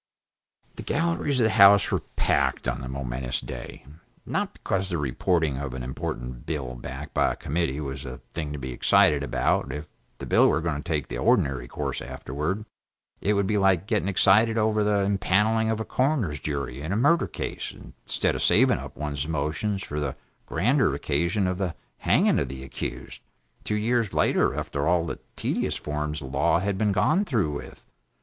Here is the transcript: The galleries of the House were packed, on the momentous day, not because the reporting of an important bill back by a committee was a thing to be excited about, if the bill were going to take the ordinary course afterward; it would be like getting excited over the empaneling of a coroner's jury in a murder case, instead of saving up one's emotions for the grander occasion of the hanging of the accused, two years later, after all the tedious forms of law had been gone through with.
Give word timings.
The 0.77 0.81
galleries 0.81 1.39
of 1.39 1.43
the 1.43 1.51
House 1.51 1.91
were 1.91 1.99
packed, 2.15 2.67
on 2.67 2.81
the 2.81 2.87
momentous 2.87 3.39
day, 3.39 3.85
not 4.25 4.53
because 4.53 4.89
the 4.89 4.97
reporting 4.97 5.57
of 5.59 5.75
an 5.75 5.83
important 5.83 6.47
bill 6.47 6.73
back 6.73 7.13
by 7.13 7.31
a 7.33 7.35
committee 7.35 7.79
was 7.79 8.03
a 8.03 8.17
thing 8.33 8.51
to 8.51 8.57
be 8.57 8.71
excited 8.71 9.21
about, 9.21 9.71
if 9.71 9.87
the 10.17 10.25
bill 10.25 10.47
were 10.49 10.59
going 10.59 10.77
to 10.77 10.81
take 10.81 11.07
the 11.07 11.19
ordinary 11.19 11.67
course 11.67 12.01
afterward; 12.01 12.65
it 13.21 13.33
would 13.33 13.45
be 13.45 13.59
like 13.59 13.85
getting 13.85 14.07
excited 14.07 14.57
over 14.57 14.83
the 14.83 15.03
empaneling 15.05 15.69
of 15.69 15.79
a 15.79 15.85
coroner's 15.85 16.39
jury 16.39 16.81
in 16.81 16.91
a 16.91 16.97
murder 16.97 17.27
case, 17.27 17.71
instead 17.71 18.33
of 18.33 18.41
saving 18.41 18.79
up 18.79 18.97
one's 18.97 19.25
emotions 19.25 19.83
for 19.83 19.99
the 19.99 20.15
grander 20.47 20.95
occasion 20.95 21.45
of 21.45 21.59
the 21.59 21.75
hanging 21.99 22.39
of 22.39 22.49
the 22.49 22.63
accused, 22.63 23.21
two 23.63 23.75
years 23.75 24.13
later, 24.13 24.55
after 24.55 24.87
all 24.87 25.05
the 25.05 25.19
tedious 25.35 25.75
forms 25.75 26.23
of 26.23 26.33
law 26.33 26.57
had 26.57 26.75
been 26.75 26.91
gone 26.91 27.23
through 27.23 27.51
with. 27.51 27.85